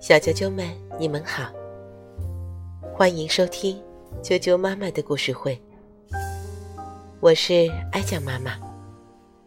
[0.00, 0.66] 小啾啾们，
[0.98, 1.50] 你们好，
[2.94, 3.78] 欢迎收听
[4.22, 5.60] 啾啾妈妈的故事会。
[7.20, 8.52] 我是哀酱妈妈，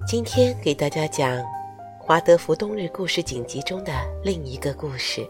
[0.06, 1.36] 今天给大家讲
[2.00, 3.92] 《华德福冬日故事锦集》中的
[4.24, 5.22] 另一个故事《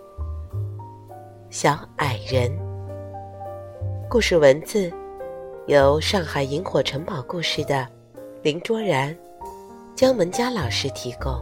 [1.50, 2.52] 小矮人》。
[4.10, 4.92] 故事文字
[5.68, 7.88] 由上海萤火城堡故事的
[8.42, 9.16] 林卓然、
[9.96, 11.42] 姜文佳老师提供。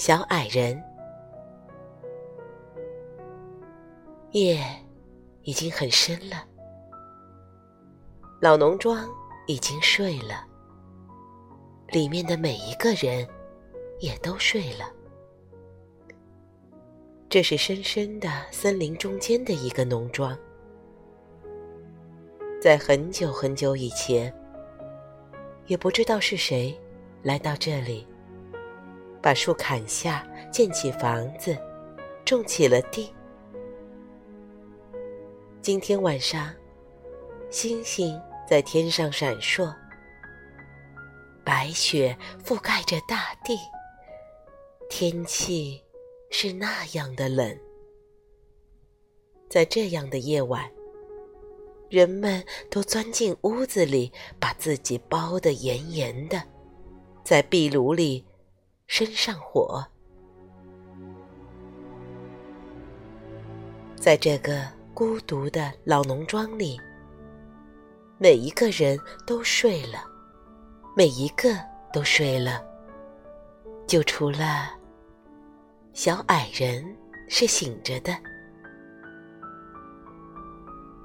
[0.00, 0.82] 小矮人，
[4.30, 4.58] 夜
[5.42, 6.42] 已经很深了，
[8.40, 9.06] 老农庄
[9.46, 10.42] 已经睡了，
[11.88, 13.28] 里面的每一个人
[13.98, 14.90] 也都睡了。
[17.28, 20.34] 这是深深的森林中间的一个农庄，
[22.58, 24.34] 在很久很久以前，
[25.66, 26.74] 也不知道是谁
[27.22, 28.06] 来到这里。
[29.22, 31.56] 把树砍下，建起房子，
[32.24, 33.12] 种起了地。
[35.60, 36.54] 今天晚上，
[37.50, 38.18] 星星
[38.48, 39.74] 在天上闪烁，
[41.44, 43.58] 白雪覆盖着大地，
[44.88, 45.82] 天气
[46.30, 47.58] 是那样的冷。
[49.50, 50.70] 在这样的夜晚，
[51.90, 56.42] 人们都钻进屋子里，把自己包得严严的，
[57.22, 58.24] 在壁炉里。
[58.92, 59.86] 身上火，
[63.94, 66.76] 在这个孤独的老农庄里，
[68.18, 70.04] 每一个人都睡了，
[70.96, 71.56] 每一个
[71.92, 72.60] 都睡了，
[73.86, 74.68] 就除了
[75.92, 76.84] 小矮人
[77.28, 78.12] 是醒着的。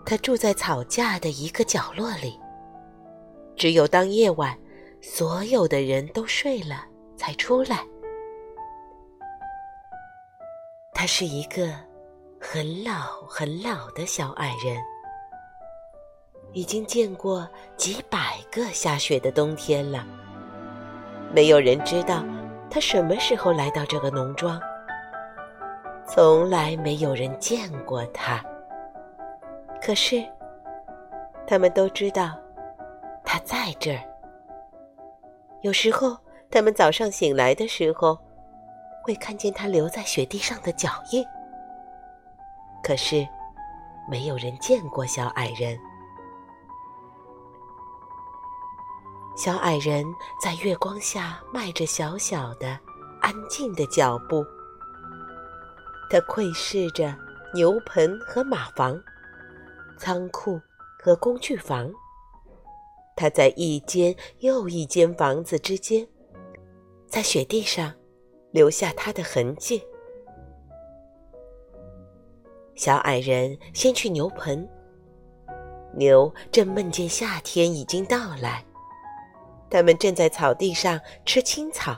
[0.03, 2.35] 他住在草架的一个角落里，
[3.55, 4.57] 只有当夜晚
[5.03, 6.87] 所有的人都睡了。
[7.15, 7.79] 才出来。
[10.93, 11.67] 他是一个
[12.39, 14.77] 很老很老的小矮人，
[16.53, 20.05] 已经见过几百个下雪的冬天了。
[21.33, 22.23] 没有人知道
[22.69, 24.59] 他什么时候来到这个农庄，
[26.07, 28.43] 从来没有人见过他。
[29.81, 30.23] 可是，
[31.45, 32.39] 他们都知道
[33.23, 34.01] 他在这儿。
[35.61, 36.17] 有时候。
[36.49, 38.17] 他们早上醒来的时候，
[39.03, 41.25] 会看见他留在雪地上的脚印。
[42.81, 43.27] 可是，
[44.09, 45.77] 没有人见过小矮人。
[49.35, 50.05] 小矮人
[50.41, 52.79] 在月光下迈着小小的、
[53.19, 54.45] 安静的脚步。
[56.09, 57.13] 他窥视着
[57.53, 58.97] 牛棚和马房、
[59.97, 60.61] 仓库
[60.97, 61.91] 和工具房。
[63.17, 66.07] 他在一间又一间房子之间。
[67.07, 67.93] 在雪地上
[68.51, 69.81] 留下他的痕迹。
[72.75, 74.67] 小矮人先去牛棚，
[75.93, 78.65] 牛正梦见夏天已经到来，
[79.69, 81.97] 他们正在草地上吃青草。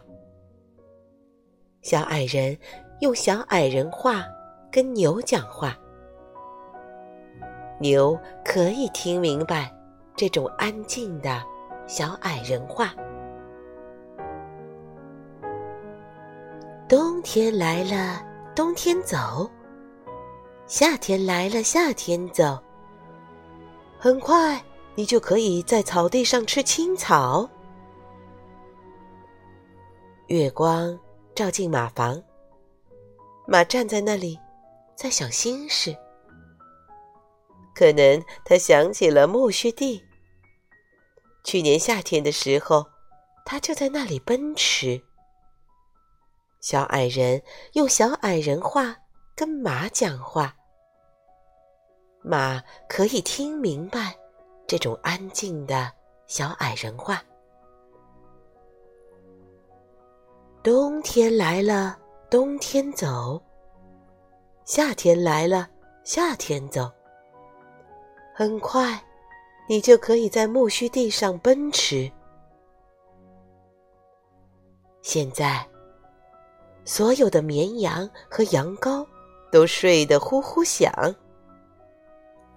[1.81, 2.55] 小矮人
[2.99, 4.23] 用小矮人话
[4.71, 5.75] 跟牛讲话，
[7.79, 9.73] 牛可以听明白
[10.15, 11.41] 这种安静的
[11.87, 12.93] 小矮人话。
[16.89, 18.25] 冬天来了，
[18.55, 19.45] 冬天走；
[20.67, 22.57] 夏天来了，夏天走。
[23.99, 24.63] 很快，
[24.95, 27.49] 你就可以在草地上吃青草。
[30.27, 30.97] 月光
[31.35, 32.23] 照进马房，
[33.45, 34.39] 马站在那里，
[34.95, 35.93] 在想心事。
[37.75, 40.01] 可能他想起了苜蓿地。
[41.43, 42.85] 去年夏天的时候，
[43.45, 45.03] 他就在那里奔驰。
[46.59, 47.41] 小矮人
[47.73, 48.95] 用小矮人话
[49.35, 50.55] 跟马讲话，
[52.23, 54.17] 马可以听明白
[54.65, 55.91] 这种安静的
[56.25, 57.21] 小矮人话。
[60.63, 61.97] 冬天来了，
[62.29, 63.41] 冬天走；
[64.65, 65.69] 夏天来了，
[66.03, 66.91] 夏天走。
[68.35, 69.01] 很快，
[69.69, 72.11] 你就可以在苜蓿地上奔驰。
[75.01, 75.65] 现在。
[76.87, 79.05] 所有的绵羊和羊羔
[79.51, 80.89] 都睡得呼呼响。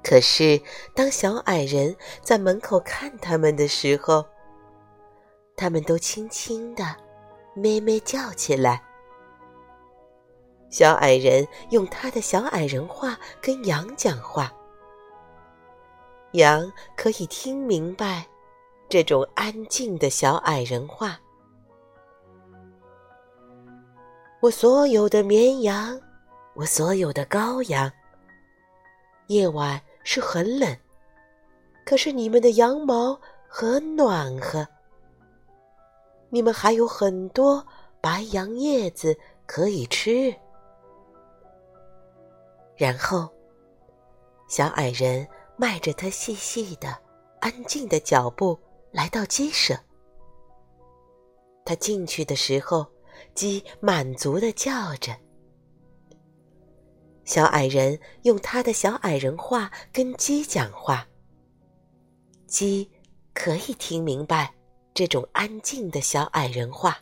[0.05, 0.59] 可是，
[0.95, 4.25] 当小矮人在门口看他们的时候，
[5.57, 6.85] 他们都轻轻的
[7.55, 8.81] 咩咩叫起来。
[10.71, 14.53] 小矮人用他的小矮人话跟羊讲话，
[16.35, 18.25] 羊可以听明白
[18.89, 21.19] 这种安静的小矮人话。
[24.41, 26.01] 我所有的绵羊，
[26.55, 27.93] 我所有的羔羊。
[29.27, 30.75] 夜晚是很冷，
[31.85, 34.67] 可是你们的羊毛很暖和。
[36.31, 37.65] 你们还有很多
[38.01, 39.15] 白杨叶子
[39.45, 40.35] 可以吃。
[42.77, 43.29] 然后，
[44.49, 46.97] 小矮人迈着他细细的、
[47.41, 48.59] 安静的脚步
[48.91, 49.79] 来到鸡舍。
[51.63, 52.87] 他进去的时候，
[53.41, 55.17] 鸡满足的叫着。
[57.25, 61.09] 小矮人用他的小矮人话跟鸡讲话。
[62.47, 62.91] 鸡
[63.33, 64.55] 可以听明白
[64.93, 66.99] 这种安静的小矮人话。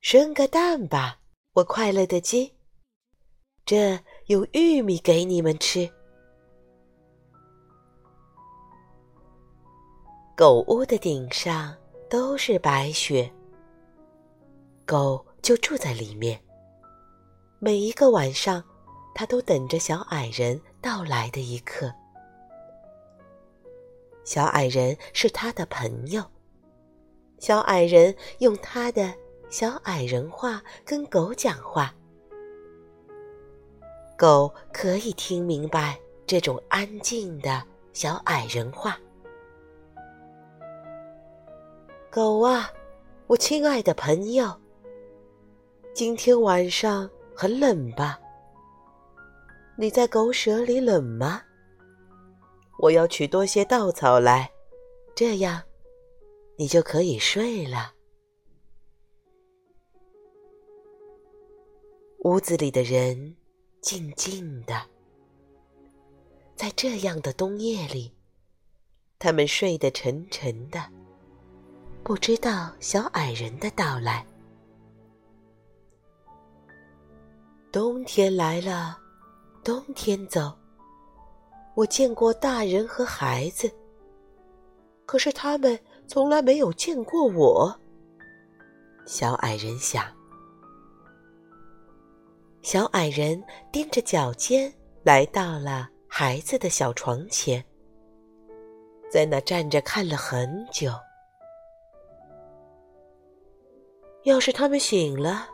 [0.00, 1.20] 生个蛋吧，
[1.52, 2.52] 我快乐的鸡。
[3.64, 5.88] 这有玉米给你们吃。
[10.36, 11.76] 狗屋的顶上
[12.10, 13.32] 都是白雪，
[14.92, 16.38] 狗就住在里面。
[17.58, 18.62] 每一个晚上，
[19.14, 21.90] 它都等着小矮人到来的一刻。
[24.22, 26.22] 小矮人是他的朋友。
[27.38, 29.14] 小矮人用他的
[29.48, 31.94] 小矮人话跟狗讲话。
[34.18, 39.00] 狗可以听明白这种安静的小矮人话。
[42.10, 42.70] 狗啊，
[43.26, 44.54] 我亲爱的朋友，
[45.94, 48.18] 今天晚上很冷吧？
[49.76, 51.42] 你在狗舍里冷吗？
[52.78, 54.50] 我要取多些稻草来，
[55.14, 55.62] 这样
[56.56, 57.92] 你就可以睡了。
[62.24, 63.36] 屋子里的人。
[63.82, 64.80] 静静的，
[66.54, 68.14] 在这样的冬夜里，
[69.18, 70.80] 他们睡得沉沉的，
[72.04, 74.24] 不知道小矮人的到来。
[77.72, 78.98] 冬天来了，
[79.64, 80.52] 冬天走。
[81.74, 83.72] 我见过大人和孩子，
[85.06, 87.74] 可是他们从来没有见过我。
[89.06, 90.04] 小矮人想。
[92.60, 93.42] 小矮人
[93.72, 94.70] 踮着脚尖
[95.02, 97.64] 来到了孩子的小床前，
[99.10, 100.92] 在那站着看了很久。
[104.24, 105.48] 要是他们醒了，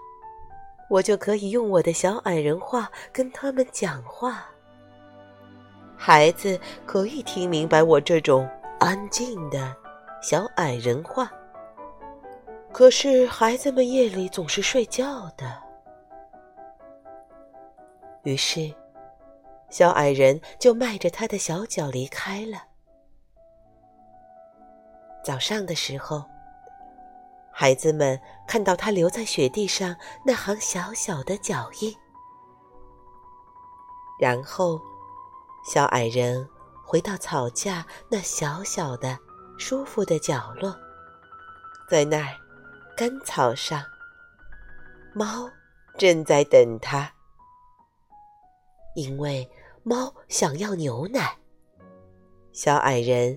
[0.89, 4.49] 我就可以用我的小矮人话跟他们讲话。
[5.97, 8.49] 孩子可以听明白我这种
[8.79, 9.77] 安静的
[10.23, 11.31] 小矮人话，
[12.73, 15.61] 可是孩子们夜里总是睡觉的。
[18.23, 18.73] 于是，
[19.71, 22.63] 小矮人就迈着他的小脚离开了。
[25.25, 26.25] 早上的时候，
[27.61, 28.17] 孩子们
[28.47, 31.93] 看到他留在雪地上那行小小的脚印，
[34.17, 34.81] 然后，
[35.69, 36.49] 小矮人
[36.87, 39.19] 回到草架那小小的、
[39.59, 40.73] 舒服的角落，
[41.91, 42.33] 在那儿，
[42.97, 43.83] 干草上，
[45.13, 45.51] 猫
[45.97, 47.13] 正在等他。
[48.95, 49.51] 因为
[49.83, 51.37] 猫想要牛奶，
[52.53, 53.37] 小矮人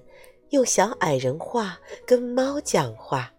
[0.52, 3.32] 用小矮人话跟猫讲话。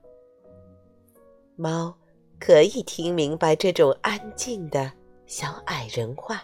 [1.56, 1.94] 猫
[2.40, 4.90] 可以听明白这种安静的
[5.26, 6.42] 小矮人话。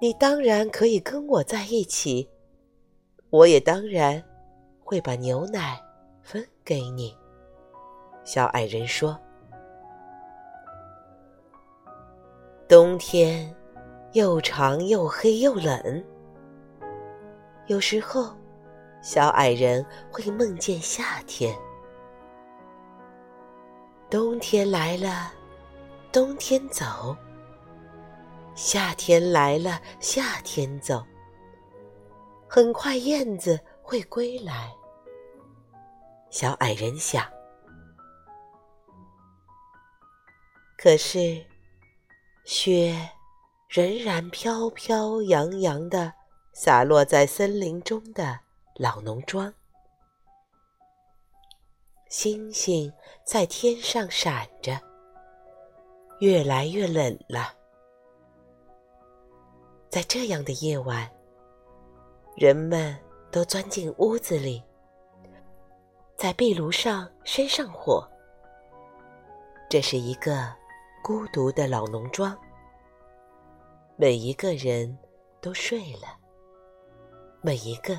[0.00, 2.28] 你当然可以跟我在一起，
[3.30, 4.22] 我也当然
[4.82, 5.80] 会把牛奶
[6.22, 7.16] 分给你。
[8.24, 9.18] 小矮人说。
[12.68, 13.54] 冬天
[14.12, 16.04] 又长又黑又冷，
[17.66, 18.34] 有时候
[19.02, 21.54] 小矮人会梦见夏天。
[24.12, 25.32] 冬天来了，
[26.12, 27.16] 冬天走；
[28.54, 31.02] 夏天来了，夏天走。
[32.46, 34.70] 很快燕子会归来，
[36.28, 37.26] 小矮人想。
[40.76, 41.42] 可是。
[42.44, 43.08] 雪
[43.68, 46.12] 仍然飘飘扬扬的
[46.52, 48.40] 洒落在森林中的
[48.74, 49.54] 老农庄，
[52.12, 52.92] 星星
[53.24, 54.78] 在天上闪着，
[56.20, 57.54] 越来越冷了。
[59.88, 61.10] 在这样的夜晚，
[62.36, 62.94] 人们
[63.30, 64.62] 都钻进屋子里，
[66.14, 68.06] 在壁炉上生上火，
[69.70, 70.54] 这是一个
[71.02, 72.36] 孤独的老农庄，
[73.96, 74.98] 每一个人
[75.40, 76.18] 都睡了，
[77.40, 77.98] 每一个，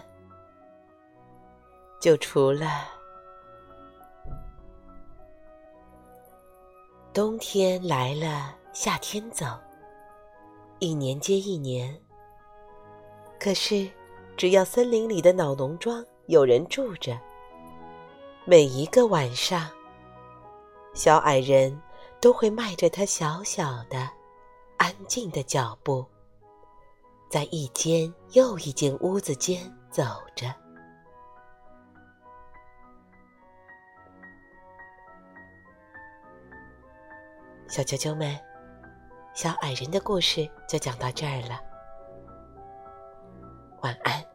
[1.99, 2.92] 就除了
[7.13, 9.45] 冬天来了，夏天走，
[10.79, 11.95] 一年接一年。
[13.39, 13.87] 可是，
[14.35, 17.15] 只要森林里的老农庄有人住着，
[18.45, 19.69] 每一个晚上，
[20.95, 21.79] 小矮人
[22.19, 24.09] 都会迈着他小小的、
[24.77, 26.03] 安静的脚步，
[27.29, 30.03] 在一间又一间屋子间走
[30.35, 30.62] 着。
[37.73, 38.39] 小啾啾们，
[39.33, 41.59] 小矮人的故事就讲到这儿了。
[43.81, 44.32] 晚安。